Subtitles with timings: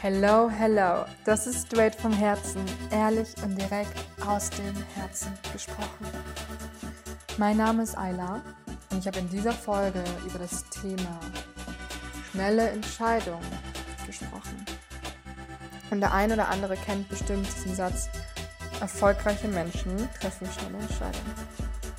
[0.00, 1.06] Hello, hello.
[1.24, 6.06] Das ist straight vom Herzen, ehrlich und direkt aus dem Herzen gesprochen.
[7.36, 8.40] Mein Name ist Ayla
[8.92, 11.18] und ich habe in dieser Folge über das Thema
[12.30, 13.42] schnelle Entscheidungen
[14.06, 14.64] gesprochen.
[15.90, 18.08] Und der eine oder andere kennt bestimmt diesen Satz,
[18.80, 21.34] erfolgreiche Menschen treffen schnelle Entscheidungen.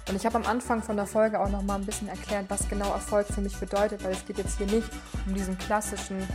[0.07, 2.69] Und ich habe am Anfang von der Folge auch noch mal ein bisschen erklärt, was
[2.69, 4.89] genau Erfolg für mich bedeutet, weil es geht jetzt hier nicht
[5.27, 6.25] um diesen klassischen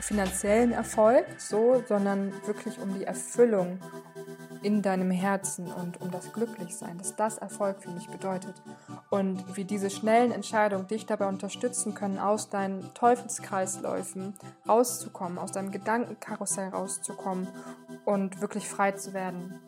[0.00, 3.78] finanziellen Erfolg, so, sondern wirklich um die Erfüllung
[4.62, 8.54] in deinem Herzen und um das Glücklichsein, dass das Erfolg für mich bedeutet.
[9.10, 14.34] Und wie diese schnellen Entscheidungen dich dabei unterstützen können, aus deinen Teufelskreisläufen
[14.68, 17.48] rauszukommen, aus deinem Gedankenkarussell rauszukommen
[18.04, 19.60] und wirklich frei zu werden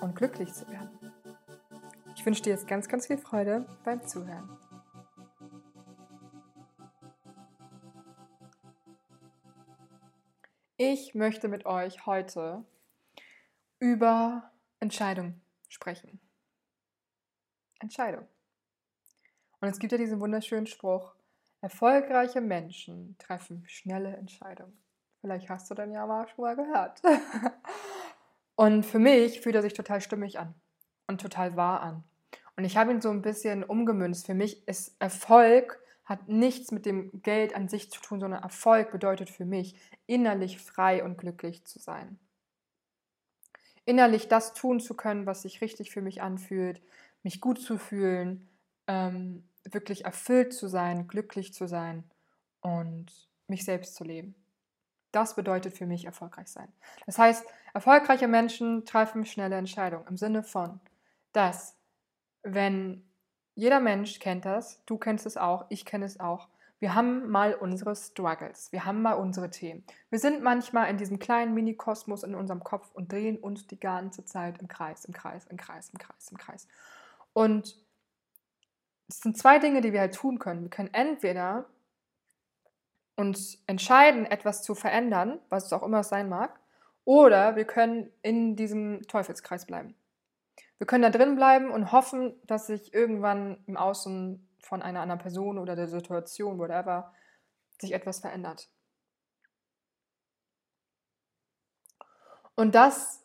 [0.00, 0.90] und glücklich zu werden.
[2.14, 4.65] Ich wünsche dir jetzt ganz, ganz viel Freude beim Zuhören.
[10.78, 12.62] Ich möchte mit euch heute
[13.78, 16.20] über Entscheidung sprechen.
[17.80, 18.26] Entscheidung.
[19.60, 21.14] Und es gibt ja diesen wunderschönen Spruch,
[21.62, 24.76] erfolgreiche Menschen treffen schnelle Entscheidungen.
[25.22, 27.00] Vielleicht hast du den ja mal schon mal gehört.
[28.54, 30.54] Und für mich fühlt er sich total stimmig an
[31.06, 32.04] und total wahr an.
[32.56, 34.26] Und ich habe ihn so ein bisschen umgemünzt.
[34.26, 38.92] Für mich ist Erfolg hat nichts mit dem Geld an sich zu tun, sondern Erfolg
[38.92, 39.74] bedeutet für mich,
[40.06, 42.18] innerlich frei und glücklich zu sein.
[43.84, 46.80] Innerlich das tun zu können, was sich richtig für mich anfühlt,
[47.22, 48.48] mich gut zu fühlen,
[48.86, 52.04] ähm, wirklich erfüllt zu sein, glücklich zu sein
[52.60, 53.06] und
[53.48, 54.34] mich selbst zu leben.
[55.10, 56.72] Das bedeutet für mich erfolgreich sein.
[57.06, 60.80] Das heißt, erfolgreiche Menschen treffen schnelle Entscheidungen im Sinne von,
[61.32, 61.76] dass
[62.42, 63.05] wenn
[63.56, 66.48] jeder Mensch kennt das, du kennst es auch, ich kenne es auch.
[66.78, 69.82] Wir haben mal unsere Struggles, wir haben mal unsere Themen.
[70.10, 74.26] Wir sind manchmal in diesem kleinen Mini-Kosmos in unserem Kopf und drehen uns die ganze
[74.26, 76.68] Zeit im Kreis, im Kreis, im Kreis, im Kreis, im Kreis.
[77.32, 77.76] Und
[79.08, 80.62] es sind zwei Dinge, die wir halt tun können.
[80.62, 81.64] Wir können entweder
[83.16, 86.60] uns entscheiden, etwas zu verändern, was es auch immer sein mag,
[87.06, 89.94] oder wir können in diesem Teufelskreis bleiben.
[90.78, 95.20] Wir können da drin bleiben und hoffen, dass sich irgendwann im Außen von einer anderen
[95.20, 97.12] Person oder der Situation, whatever,
[97.80, 98.68] sich etwas verändert.
[102.54, 103.22] Und das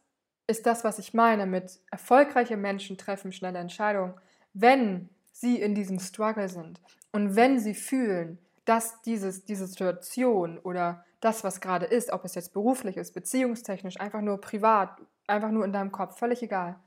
[0.48, 4.14] ist das, was ich meine mit erfolgreiche Menschen treffen schnelle Entscheidungen,
[4.54, 6.82] wenn sie in diesem Struggle sind
[7.12, 12.36] und wenn sie fühlen, dass dieses, diese Situation oder das, was gerade ist, ob es
[12.36, 16.80] jetzt beruflich ist, beziehungstechnisch, einfach nur privat, einfach nur in deinem Kopf, völlig egal,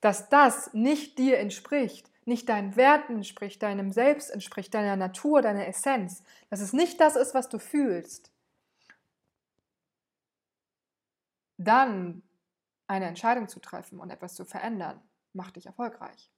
[0.00, 5.66] dass das nicht dir entspricht, nicht deinen Werten entspricht, deinem Selbst entspricht, deiner Natur, deiner
[5.66, 8.32] Essenz, dass es nicht das ist, was du fühlst,
[11.58, 12.22] dann
[12.86, 15.00] eine Entscheidung zu treffen und etwas zu verändern,
[15.32, 16.30] macht dich erfolgreich,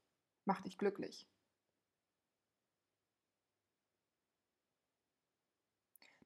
[0.45, 1.29] macht dich glücklich.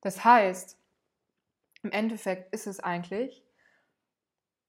[0.01, 0.79] Das heißt,
[1.83, 3.45] im Endeffekt ist es eigentlich,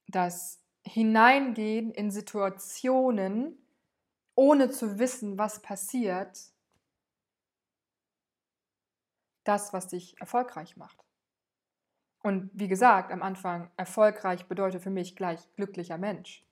[0.08, 3.58] dass hineingehen in Situationen,
[4.36, 6.52] ohne zu wissen, was passiert,
[9.44, 11.04] das, was dich erfolgreich macht.
[12.24, 16.44] Und wie gesagt, am Anfang, erfolgreich bedeutet für mich gleich glücklicher Mensch.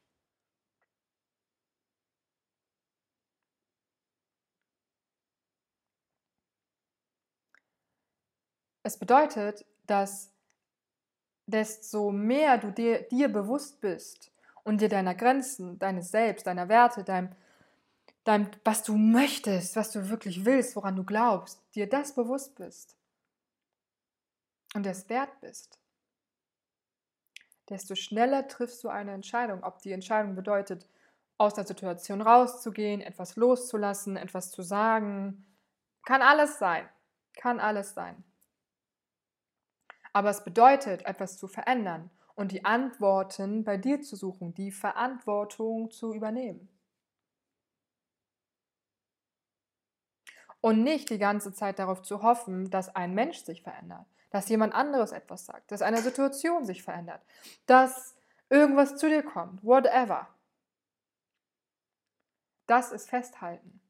[8.84, 10.32] Es bedeutet, dass
[11.48, 14.32] desto mehr du dir, dir bewusst bist
[14.64, 17.30] und dir deiner Grenzen, deines Selbst, deiner Werte, deinem,
[18.24, 22.96] deinem, was du möchtest, was du wirklich willst, woran du glaubst, dir das bewusst bist
[24.74, 25.80] und es wert bist,
[27.70, 29.64] desto schneller triffst du eine Entscheidung.
[29.64, 30.88] Ob die Entscheidung bedeutet,
[31.38, 35.46] aus der Situation rauszugehen, etwas loszulassen, etwas zu sagen,
[36.06, 36.88] kann alles sein.
[37.34, 38.24] Kann alles sein.
[40.16, 45.92] Aber es bedeutet, etwas zu verändern und die Antworten bei dir zu suchen, die Verantwortung
[45.92, 46.70] zu übernehmen.
[50.62, 54.74] Und nicht die ganze Zeit darauf zu hoffen, dass ein Mensch sich verändert, dass jemand
[54.74, 57.22] anderes etwas sagt, dass eine Situation sich verändert,
[57.66, 58.16] dass
[58.50, 60.30] irgendwas zu dir kommt, whatever.
[62.68, 63.82] Das ist Festhalten.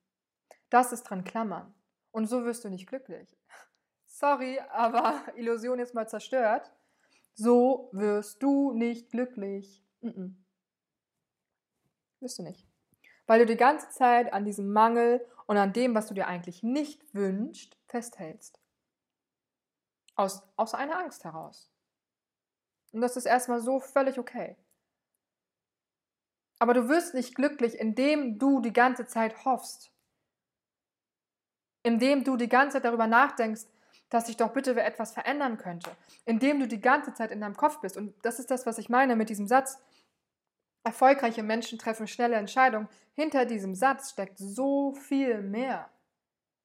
[0.71, 1.75] Das ist dran klammern.
[2.09, 3.37] Und so wirst du nicht glücklich
[4.15, 6.71] sorry, aber Illusion ist mal zerstört.
[7.33, 9.83] So wirst du nicht glücklich.
[10.01, 10.35] Mm -mm.
[12.21, 12.65] Wirst du nicht.
[13.27, 16.63] Weil du die ganze Zeit an diesem Mangel und an dem, was du dir eigentlich
[16.63, 18.59] nicht wünschst, festhältst.
[20.15, 21.71] Aus, aus einer Angst heraus.
[22.93, 24.55] Und das ist erstmal so völlig okay.
[26.59, 29.91] Aber du wirst nicht glücklich, indem du die ganze Zeit hoffst.
[31.83, 33.65] Indem du die ganze Zeit darüber nachdenkst,
[34.09, 35.91] dass sich doch bitte etwas verändern könnte.
[36.25, 37.97] Indem du die ganze Zeit in deinem Kopf bist.
[37.97, 39.79] Und das ist das, was ich meine mit diesem Satz.
[40.83, 42.87] Erfolgreiche Menschen treffen schnelle Entscheidungen.
[43.13, 45.89] Hinter diesem Satz steckt so viel mehr.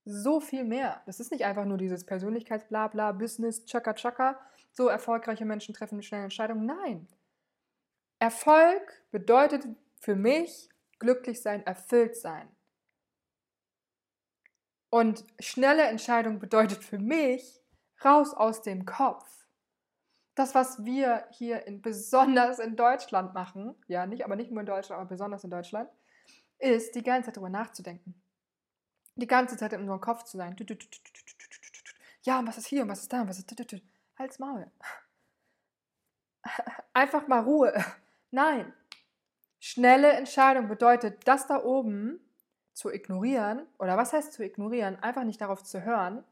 [0.05, 1.03] So viel mehr.
[1.07, 4.39] Das ist nicht einfach nur dieses Persönlichkeitsblabla, Business, Chaka Chaka.
[4.73, 6.67] So erfolgreiche Menschen treffen schnelle Entscheidungen.
[6.67, 7.09] Nein.
[8.19, 9.67] Erfolg bedeutet
[9.99, 12.49] für mich glücklich sein, erfüllt sein.
[14.91, 17.63] Und schnelle Entscheidung bedeutet für mich
[18.05, 19.25] raus aus dem Kopf.
[20.35, 24.67] Das, was wir hier in, besonders in Deutschland machen, ja, nicht, aber nicht nur in
[24.67, 25.89] Deutschland, aber besonders in Deutschland,
[26.59, 28.21] ist die ganze Zeit darüber nachzudenken.
[29.15, 30.57] Die ganze Zeit in unserem Kopf zu sein.
[32.23, 33.55] Ja, und was ist hier und was ist da und was ist.
[34.19, 34.71] Halt's Maul.
[36.93, 37.73] Einfach mal Ruhe.
[38.31, 38.73] Nein.
[39.59, 42.21] Schnelle Entscheidung bedeutet, das da oben
[42.81, 44.97] zu ignorieren, oder was heißt zu ignorieren?
[45.03, 46.25] Einfach nicht darauf zu hören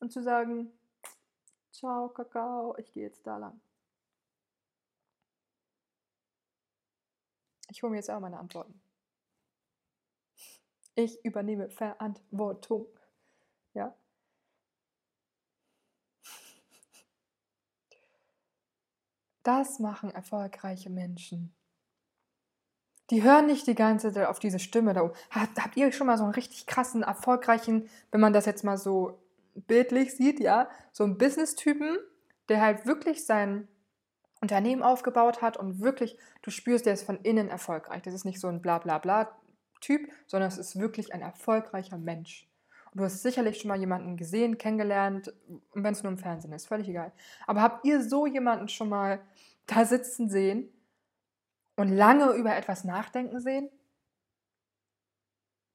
[0.00, 0.72] und zu sagen,
[1.70, 3.60] ciao Kakao, ich gehe jetzt da lang.
[7.70, 8.80] Ich hole mir jetzt auch meine Antworten.
[10.96, 12.88] Ich übernehme Verantwortung.
[13.74, 13.94] Ja?
[19.44, 21.54] Das machen erfolgreiche Menschen.
[23.10, 25.14] Die hören nicht die ganze Zeit auf diese Stimme da oben.
[25.30, 29.18] Habt, ihr schon mal so einen richtig krassen, erfolgreichen, wenn man das jetzt mal so
[29.54, 31.98] bildlich sieht, ja, so einen Business-Typen,
[32.48, 33.68] der halt wirklich sein
[34.40, 38.02] Unternehmen aufgebaut hat und wirklich, du spürst, der ist von innen erfolgreich.
[38.02, 42.48] Das ist nicht so ein Bla-Bla-Bla-Typ, sondern es ist wirklich ein erfolgreicher Mensch.
[42.90, 45.32] Und du hast sicherlich schon mal jemanden gesehen, kennengelernt,
[45.72, 47.12] wenn es nur im Fernsehen ist, völlig egal.
[47.46, 49.20] Aber habt ihr so jemanden schon mal
[49.66, 50.68] da sitzen sehen,
[51.76, 53.70] und lange über etwas nachdenken sehen?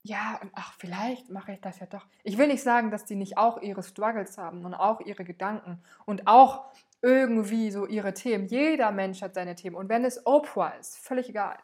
[0.04, 2.08] Ja, und ach, vielleicht mache ich das ja doch.
[2.24, 5.84] Ich will nicht sagen, dass die nicht auch ihre Struggles haben und auch ihre Gedanken
[6.06, 8.48] und auch irgendwie so ihre Themen.
[8.48, 9.76] Jeder Mensch hat seine Themen.
[9.76, 11.58] Und wenn es Oprah ist, völlig egal.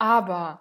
[0.00, 0.60] Aber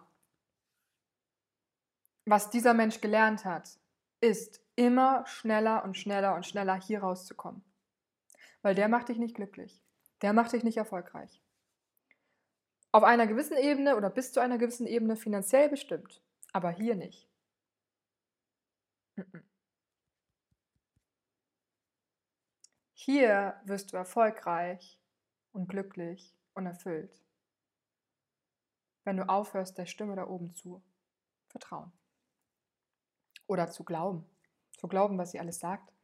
[2.25, 3.79] was dieser Mensch gelernt hat,
[4.19, 7.63] ist immer schneller und schneller und schneller hier rauszukommen.
[8.63, 9.86] Weil der macht dich nicht glücklich
[10.21, 11.41] der macht dich nicht erfolgreich.
[12.91, 16.21] Auf einer gewissen Ebene oder bis zu einer gewissen Ebene finanziell bestimmt,
[16.53, 17.29] aber hier nicht.
[22.93, 24.99] Hier wirst du erfolgreich
[25.51, 27.23] und glücklich und erfüllt,
[29.03, 30.83] wenn du aufhörst, der Stimme da oben zu
[31.47, 31.91] vertrauen
[33.45, 34.25] oder zu glauben,
[34.77, 35.96] zu glauben, was sie alles sagt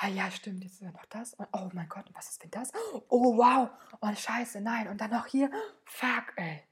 [0.00, 1.34] ah ja, stimmt, jetzt ist ja noch das.
[1.34, 2.72] Und, oh mein Gott, was ist denn das?
[3.08, 3.70] Oh wow,
[4.00, 4.88] oh scheiße, nein.
[4.88, 5.50] Und dann noch hier,
[5.84, 6.62] fuck, ey.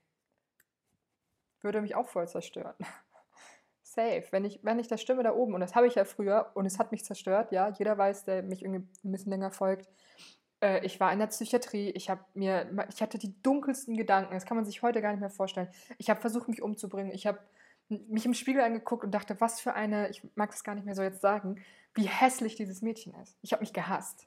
[1.60, 2.74] Würde mich auch voll zerstören.
[3.82, 4.24] Safe.
[4.30, 6.66] Wenn ich, wenn ich das stimme da oben, und das habe ich ja früher, und
[6.66, 9.88] es hat mich zerstört, ja, jeder weiß, der mich irgendwie ein bisschen länger folgt.
[10.60, 14.56] Äh, ich war in der Psychiatrie, ich mir, ich hatte die dunkelsten Gedanken, das kann
[14.56, 15.68] man sich heute gar nicht mehr vorstellen.
[15.98, 17.12] Ich habe versucht, mich umzubringen.
[17.12, 17.38] Ich habe
[18.08, 20.94] mich im Spiegel angeguckt und dachte, was für eine, ich mag das gar nicht mehr
[20.94, 21.62] so jetzt sagen,
[21.94, 23.37] wie hässlich dieses Mädchen ist.
[23.42, 24.26] Ich habe mich gehasst.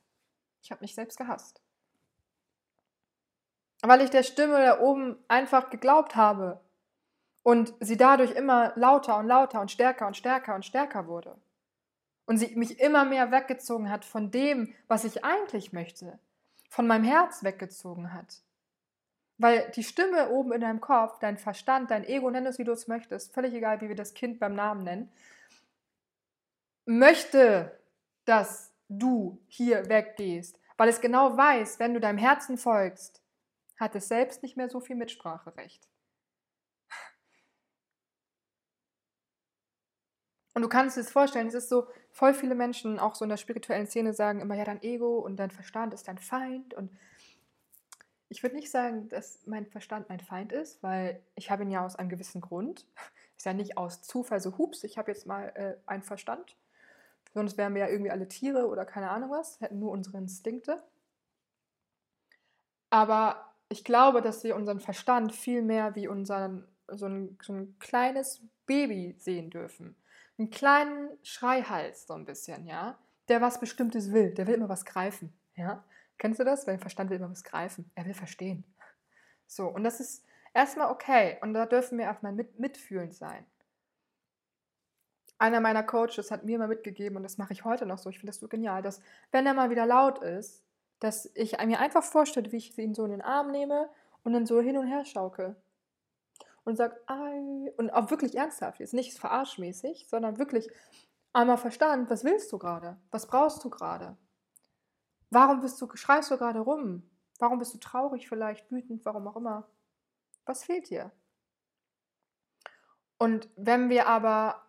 [0.62, 1.62] Ich habe mich selbst gehasst.
[3.82, 6.62] Weil ich der Stimme da oben einfach geglaubt habe
[7.44, 11.38] und sie dadurch immer lauter und lauter und stärker und stärker und stärker wurde.
[12.26, 16.18] Und sie mich immer mehr weggezogen hat von dem, was ich eigentlich möchte,
[16.70, 18.42] von meinem Herz weggezogen hat.
[19.38, 22.72] Weil die Stimme oben in deinem Kopf, dein Verstand, dein Ego, nenn es wie du
[22.72, 25.12] es möchtest, völlig egal, wie wir das Kind beim Namen nennen,
[26.86, 27.78] möchte,
[28.26, 33.22] dass du hier weggehst, weil es genau weiß, wenn du deinem Herzen folgst,
[33.78, 35.90] hat es selbst nicht mehr so viel Mitspracherecht.
[40.54, 43.36] Und du kannst es vorstellen, es ist so, voll viele Menschen, auch so in der
[43.36, 46.74] spirituellen Szene, sagen immer, ja, dein Ego und dein Verstand ist dein Feind.
[46.74, 46.90] Und
[48.30, 51.86] ich würde nicht sagen, dass mein Verstand mein Feind ist, weil ich habe ihn ja
[51.86, 52.86] aus einem gewissen Grund.
[53.38, 56.56] Ist ja nicht aus Zufall so, hups, ich habe jetzt mal äh, einen Verstand.
[57.34, 60.82] Sonst wären wir ja irgendwie alle Tiere oder keine Ahnung was, hätten nur unsere Instinkte.
[62.90, 67.78] Aber ich glaube, dass wir unseren Verstand viel mehr wie unseren, so ein, so ein
[67.80, 69.98] kleines Baby sehen dürfen.
[70.38, 72.98] Einen kleinen Schreihals, so ein bisschen, ja.
[73.28, 74.34] Der was Bestimmtes will.
[74.34, 75.84] Der will immer was greifen, ja.
[76.18, 76.66] Kennst du das?
[76.66, 77.92] Weil der Verstand will immer was greifen.
[77.96, 78.64] Er will verstehen.
[79.48, 81.38] So, und das ist erstmal okay.
[81.42, 83.46] Und da dürfen wir erstmal mit, mitfühlend sein.
[85.38, 88.20] einer meiner Coaches hat mir mal mitgegeben, und das mache ich heute noch so, ich
[88.20, 90.64] finde das so genial, dass wenn er mal wieder laut ist,
[91.00, 93.90] dass ich mir einfach vorstelle, wie ich ihn so in den Arm nehme
[94.24, 95.56] und dann so hin und her schaukel.
[96.64, 100.72] Und sage, ei, und auch wirklich ernsthaft, jetzt nicht verarschmäßig, sondern wirklich
[101.32, 102.98] einmal Verstand, was willst du gerade?
[103.12, 104.18] Was brauchst du gerade?
[105.36, 107.04] Warum bist du, schreist du gerade rum?
[107.40, 109.68] Warum bist du traurig vielleicht, wütend, warum auch immer?
[110.46, 111.12] Was fehlt dir?
[113.18, 114.64] Und wenn wir aber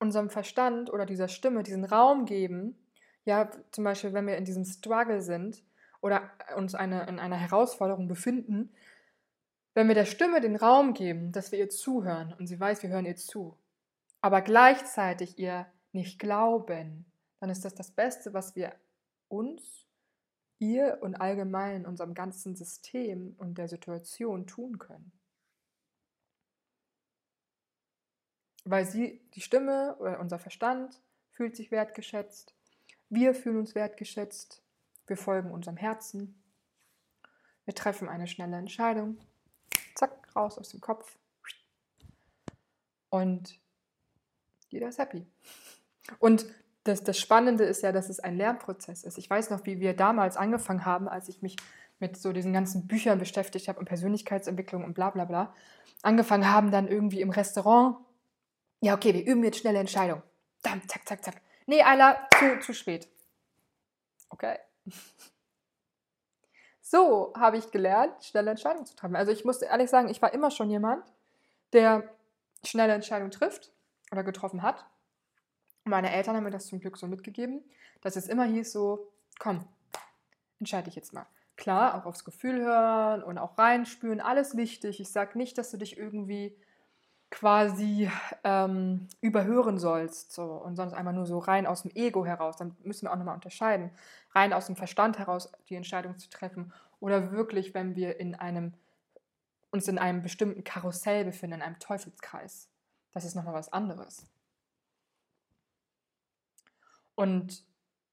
[0.00, 2.76] unserem Verstand oder dieser Stimme diesen Raum geben,
[3.24, 5.62] ja, zum Beispiel, wenn wir in diesem Struggle sind
[6.00, 8.74] oder uns eine, in einer Herausforderung befinden,
[9.74, 12.90] wenn wir der Stimme den Raum geben, dass wir ihr zuhören und sie weiß, wir
[12.90, 13.56] hören ihr zu,
[14.22, 17.06] aber gleichzeitig ihr nicht glauben,
[17.38, 18.74] dann ist das das Beste, was wir
[19.28, 19.86] uns,
[20.60, 25.10] ihr und allgemein unserem ganzen System und der Situation tun können.
[28.64, 31.00] Weil sie, die Stimme oder unser Verstand
[31.30, 32.54] fühlt sich wertgeschätzt,
[33.08, 34.62] wir fühlen uns wertgeschätzt,
[35.06, 36.40] wir folgen unserem Herzen,
[37.64, 39.18] wir treffen eine schnelle Entscheidung,
[39.94, 41.18] zack, raus aus dem Kopf
[43.08, 43.58] und
[44.68, 45.26] jeder ist happy.
[46.18, 46.46] Und
[46.84, 49.18] das, das Spannende ist ja, dass es ein Lernprozess ist.
[49.18, 51.56] Ich weiß noch, wie wir damals angefangen haben, als ich mich
[51.98, 55.54] mit so diesen ganzen Büchern beschäftigt habe und Persönlichkeitsentwicklung und bla bla bla,
[56.02, 57.96] angefangen haben dann irgendwie im Restaurant
[58.80, 60.22] ja, okay, wir üben jetzt schnelle Entscheidung.
[60.62, 61.42] Dann, zack, zack, zack.
[61.66, 63.08] Nee, Ayla, zu, zu spät.
[64.30, 64.58] Okay.
[66.82, 69.14] So habe ich gelernt, schnelle Entscheidungen zu treffen.
[69.14, 71.04] Also ich muss ehrlich sagen, ich war immer schon jemand,
[71.72, 72.02] der
[72.64, 73.70] schnelle Entscheidungen trifft
[74.10, 74.84] oder getroffen hat.
[75.90, 77.62] Meine Eltern haben mir das zum Glück so mitgegeben,
[78.00, 79.66] dass es immer hieß so, komm,
[80.58, 81.26] entscheide dich jetzt mal.
[81.56, 85.00] Klar, auch aufs Gefühl hören und auch reinspüren, alles wichtig.
[85.00, 86.56] Ich sage nicht, dass du dich irgendwie
[87.30, 88.10] quasi
[88.44, 92.76] ähm, überhören sollst so, und sonst einmal nur so rein aus dem Ego heraus, dann
[92.82, 93.90] müssen wir auch nochmal unterscheiden,
[94.34, 98.74] rein aus dem Verstand heraus die Entscheidung zu treffen oder wirklich, wenn wir in einem,
[99.70, 102.68] uns in einem bestimmten Karussell befinden, in einem Teufelskreis.
[103.12, 104.26] Das ist nochmal was anderes.
[107.14, 107.64] Und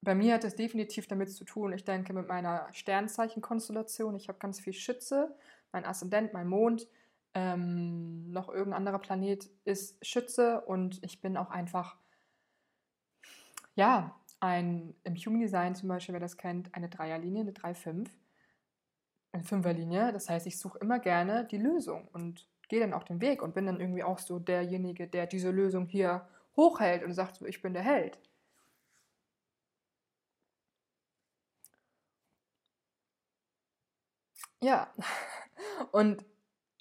[0.01, 4.15] bei mir hat es definitiv damit zu tun, ich denke, mit meiner Sternzeichenkonstellation.
[4.15, 5.35] Ich habe ganz viel Schütze,
[5.71, 6.87] mein Aszendent, mein Mond,
[7.33, 11.97] ähm, noch irgendein anderer Planet ist Schütze und ich bin auch einfach,
[13.75, 18.07] ja, ein, im Human Design zum Beispiel, wer das kennt, eine Dreierlinie, eine 3-5,
[19.31, 20.13] eine Fünferlinie.
[20.13, 23.53] Das heißt, ich suche immer gerne die Lösung und gehe dann auch den Weg und
[23.53, 27.73] bin dann irgendwie auch so derjenige, der diese Lösung hier hochhält und sagt ich bin
[27.73, 28.19] der Held.
[34.61, 34.93] Ja,
[35.91, 36.25] und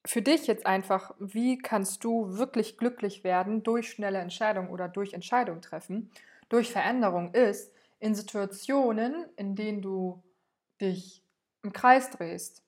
[0.04, 5.14] für dich jetzt einfach, wie kannst du wirklich glücklich werden durch schnelle Entscheidungen oder durch
[5.14, 6.11] Entscheidungen treffen,
[6.49, 10.23] durch Veränderung ist, in Situationen, in denen du
[10.80, 11.25] dich
[11.62, 12.62] im Kreis drehst,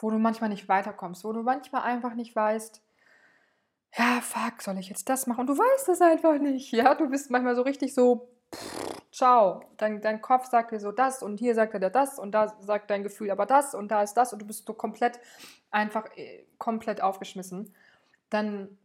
[0.00, 2.82] wo du manchmal nicht weiterkommst, wo du manchmal einfach nicht weißt,
[3.96, 5.40] ja, fuck, soll ich jetzt das machen?
[5.42, 6.72] Und du weißt es einfach nicht.
[6.72, 9.64] Ja, du bist manchmal so richtig so, pff, ciao.
[9.76, 12.54] Dein, dein Kopf sagt dir so das und hier sagt er dir das und da
[12.60, 15.18] sagt dein Gefühl aber das und da ist das und du bist so komplett
[15.72, 17.74] einfach äh, komplett aufgeschmissen,
[18.30, 18.78] dann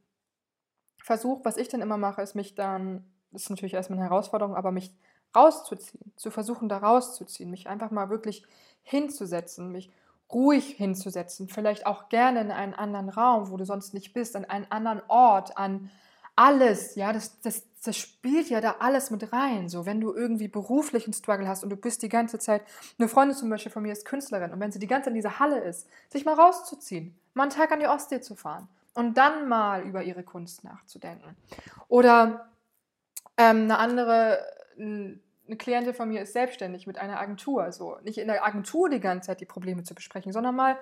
[0.98, 4.56] versuch, was ich dann immer mache, ist mich dann, das ist natürlich erstmal eine Herausforderung,
[4.56, 4.92] aber mich
[5.36, 8.44] rauszuziehen, zu versuchen, da rauszuziehen, mich einfach mal wirklich
[8.82, 9.92] hinzusetzen, mich
[10.32, 14.46] ruhig hinzusetzen, vielleicht auch gerne in einen anderen Raum, wo du sonst nicht bist, an
[14.46, 15.92] einen anderen Ort, an
[16.36, 19.70] alles, ja, das, das, das spielt ja da alles mit rein.
[19.70, 22.64] So, wenn du irgendwie beruflichen Struggle hast und du bist die ganze Zeit,
[22.98, 25.16] eine Freundin zum Beispiel von mir ist Künstlerin und wenn sie die ganze Zeit in
[25.16, 29.18] dieser Halle ist, sich mal rauszuziehen, mal einen Tag an die Ostsee zu fahren und
[29.18, 31.36] dann mal über ihre Kunst nachzudenken.
[31.88, 32.50] Oder
[33.38, 34.40] ähm, eine andere,
[34.78, 35.20] eine
[35.58, 39.28] Klientin von mir ist selbstständig mit einer Agentur, so nicht in der Agentur die ganze
[39.28, 40.78] Zeit die Probleme zu besprechen, sondern mal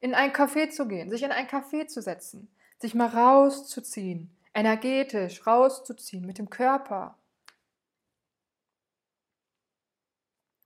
[0.00, 2.48] in ein Café zu gehen, sich in ein Café zu setzen,
[2.78, 7.18] sich mal rauszuziehen, energetisch rauszuziehen mit dem Körper.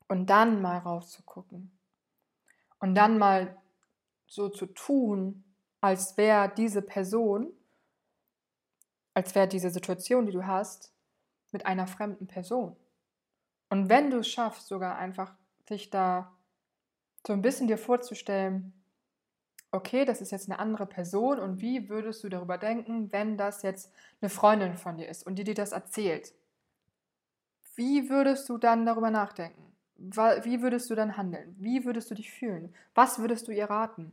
[0.06, 1.76] Und dann mal rauszugucken.
[2.78, 3.60] Und dann mal
[4.26, 5.44] so zu tun,
[5.80, 7.52] als wäre diese Person,
[9.12, 10.92] als wäre diese Situation, die du hast,
[11.50, 12.76] mit einer fremden Person.
[13.70, 15.34] Und wenn du es schaffst, sogar einfach
[15.68, 16.32] dich da
[17.26, 18.79] so ein bisschen dir vorzustellen,
[19.72, 23.62] okay, das ist jetzt eine andere Person und wie würdest du darüber denken, wenn das
[23.62, 26.34] jetzt eine Freundin von dir ist und die dir das erzählt?
[27.76, 29.72] Wie würdest du dann darüber nachdenken?
[29.96, 31.54] Wie würdest du dann handeln?
[31.58, 32.74] Wie würdest du dich fühlen?
[32.94, 34.12] Was würdest du ihr raten?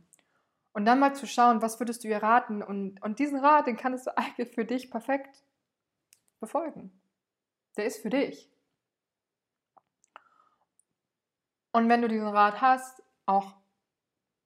[0.72, 2.62] Und dann mal zu schauen, was würdest du ihr raten?
[2.62, 5.42] Und, und diesen Rat, den kannst du eigentlich für dich perfekt
[6.40, 6.92] befolgen.
[7.76, 8.50] Der ist für dich.
[11.72, 13.57] Und wenn du diesen Rat hast, auch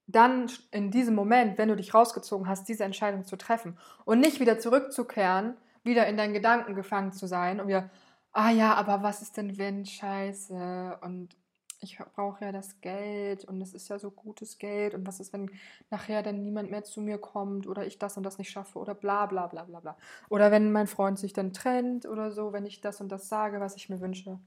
[0.06, 4.40] dann in diesem Moment, wenn du dich rausgezogen hast, diese Entscheidung zu treffen und nicht
[4.40, 7.90] wieder zurückzukehren, wieder in deinen Gedanken gefangen zu sein und wieder,
[8.32, 11.36] ah ja, aber was ist denn wenn Scheiße und
[11.82, 15.32] ich brauche ja das Geld und es ist ja so gutes Geld und was ist,
[15.32, 15.50] wenn
[15.90, 18.94] nachher dann niemand mehr zu mir kommt oder ich das und das nicht schaffe oder
[18.94, 19.96] bla bla bla bla bla.
[20.28, 23.58] Oder wenn mein Freund sich dann trennt oder so, wenn ich das und das sage,
[23.60, 24.38] was ich mir wünsche.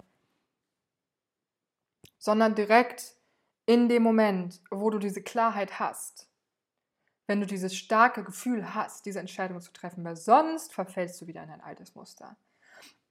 [2.18, 3.16] Sondern direkt
[3.66, 6.30] in dem Moment, wo du diese Klarheit hast,
[7.28, 11.44] wenn du dieses starke Gefühl hast, diese Entscheidung zu treffen, weil sonst verfällst du wieder
[11.44, 12.38] in ein altes Muster.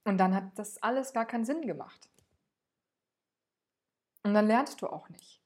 [0.05, 2.09] Und dann hat das alles gar keinen Sinn gemacht.
[4.23, 5.41] Und dann lernst du auch nicht.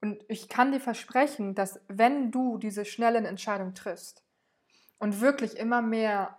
[0.00, 4.24] Und ich kann dir versprechen, dass wenn du diese schnellen Entscheidungen triffst
[4.98, 6.38] und wirklich immer mehr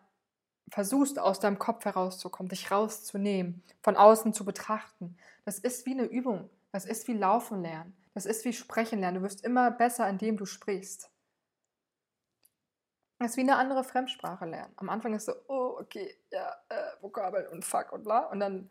[0.70, 6.06] versuchst, aus deinem Kopf herauszukommen, dich rauszunehmen, von außen zu betrachten, das ist wie eine
[6.06, 6.50] Übung.
[6.72, 7.96] Das ist wie Laufen lernen.
[8.14, 9.18] Das ist wie Sprechen lernen.
[9.18, 11.10] Du wirst immer besser, indem du sprichst.
[13.20, 14.74] Das ist wie eine andere Fremdsprache lernen.
[14.78, 18.26] Am Anfang ist so, oh, okay, ja, äh, Vokabeln und fuck und bla.
[18.28, 18.70] Und dann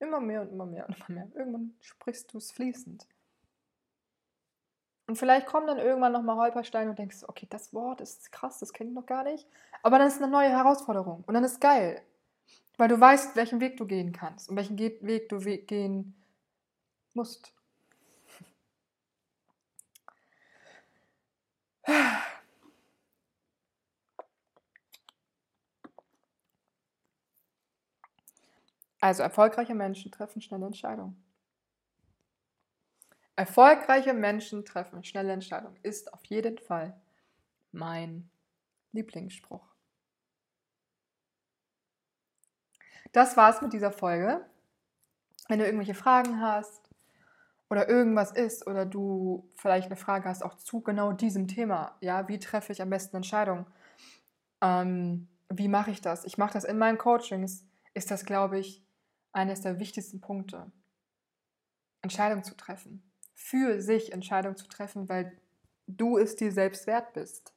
[0.00, 1.28] Immer mehr und immer mehr und immer mehr.
[1.34, 3.06] Irgendwann sprichst du es fließend.
[5.06, 8.72] Und vielleicht kommen dann irgendwann nochmal Holpersteine und denkst, okay, das Wort ist krass, das
[8.72, 9.46] kenne ich noch gar nicht.
[9.82, 12.02] Aber dann ist eine neue Herausforderung und dann ist geil.
[12.78, 16.14] Weil du weißt, welchen Weg du gehen kannst und welchen Weg du gehen
[17.14, 17.52] musst.
[29.00, 31.22] Also erfolgreiche Menschen treffen schnelle Entscheidungen.
[33.36, 36.98] Erfolgreiche Menschen treffen schnelle Entscheidungen ist auf jeden Fall
[37.72, 38.30] mein
[38.92, 39.74] Lieblingsspruch.
[43.12, 44.44] Das war's mit dieser Folge.
[45.48, 46.83] Wenn du irgendwelche Fragen hast
[47.70, 52.28] oder irgendwas ist oder du vielleicht eine Frage hast auch zu genau diesem Thema, ja,
[52.28, 53.66] wie treffe ich am besten Entscheidungen?
[54.62, 56.24] Ähm, wie mache ich das?
[56.24, 57.66] Ich mache das in meinen Coachings.
[57.94, 58.84] Ist das, glaube ich,
[59.32, 60.70] eines der wichtigsten Punkte.
[62.02, 63.02] Entscheidungen zu treffen.
[63.34, 65.36] Für sich Entscheidungen zu treffen, weil
[65.86, 67.54] du es dir selbst wert bist.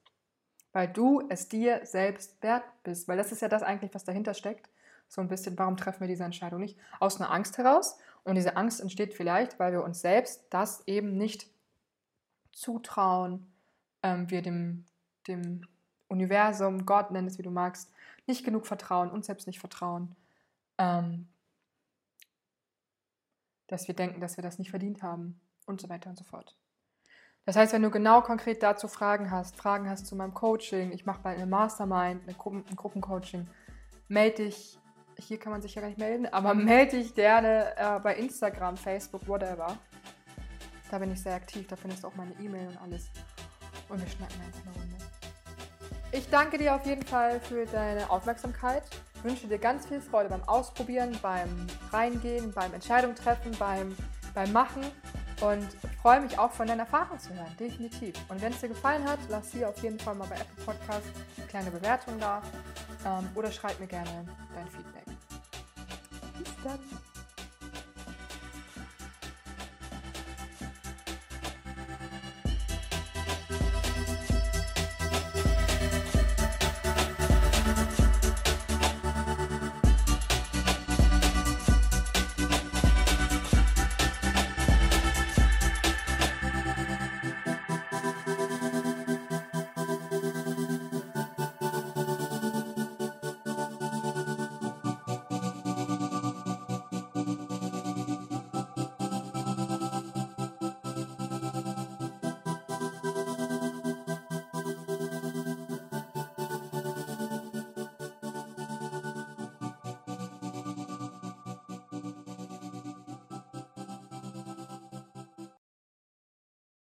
[0.74, 3.08] Weil du es dir selbst wert bist.
[3.08, 4.70] Weil das ist ja das eigentlich, was dahinter steckt.
[5.08, 6.78] So ein bisschen, warum treffen wir diese Entscheidung nicht?
[7.00, 7.98] Aus einer Angst heraus.
[8.28, 11.48] Und diese Angst entsteht vielleicht, weil wir uns selbst das eben nicht
[12.52, 13.50] zutrauen,
[14.04, 14.86] ähm, wir dem,
[15.28, 15.66] dem
[16.10, 17.90] Universum, Gott nenn es wie du magst,
[18.26, 20.14] nicht genug vertrauen, uns selbst nicht vertrauen.
[20.78, 21.30] Ähm,
[23.68, 26.58] dass wir denken, dass wir das nicht verdient haben und so weiter und so fort.
[27.46, 31.06] Das heißt, wenn du genau konkret dazu Fragen hast, Fragen hast zu meinem Coaching, ich
[31.06, 33.48] mache bald eine Mastermind, eine Gruppen, ein Gruppencoaching,
[34.10, 34.78] melde dich,
[35.20, 38.78] hier kann man sich ja gar nicht melden, aber melde dich gerne äh, bei Instagram,
[38.78, 39.78] Facebook, whatever.
[40.90, 43.10] Da bin ich sehr aktiv, da findest du auch meine E-Mail und alles.
[43.90, 44.96] Und wir schnacken einfach eine Runde.
[46.14, 48.84] Ich danke dir auf jeden Fall für deine Aufmerksamkeit
[49.24, 53.96] wünsche dir ganz viel Freude beim Ausprobieren, beim Reingehen, beim Entscheidung treffen, beim,
[54.34, 54.84] beim Machen
[55.42, 55.68] und
[56.02, 58.16] freue mich auch von deiner Erfahrung zu hören, definitiv.
[58.30, 61.08] Und wenn es dir gefallen hat, lass hier auf jeden Fall mal bei Apple Podcast
[61.38, 62.42] eine kleine Bewertung da
[63.06, 64.26] ähm, oder schreib mir gerne
[64.56, 64.97] dein Feedback.
[66.58, 67.07] Bis dann!